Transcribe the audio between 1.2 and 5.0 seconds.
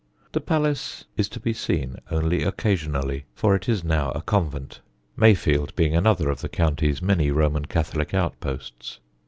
to be seen only occasionally, for it is now a convent,